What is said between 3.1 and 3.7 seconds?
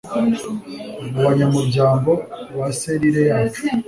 yacu